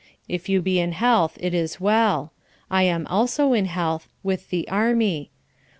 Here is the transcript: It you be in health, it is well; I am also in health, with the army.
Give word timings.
It 0.27 0.49
you 0.49 0.63
be 0.63 0.79
in 0.79 0.93
health, 0.93 1.37
it 1.39 1.53
is 1.53 1.79
well; 1.79 2.33
I 2.71 2.81
am 2.81 3.05
also 3.05 3.53
in 3.53 3.65
health, 3.65 4.07
with 4.23 4.49
the 4.49 4.67
army. 4.67 5.29